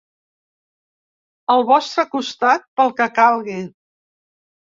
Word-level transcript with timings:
Al 1.55 1.61
vostre 1.71 2.05
costat 2.13 2.65
pel 2.81 2.95
que 3.01 3.07
calgui. 3.19 3.59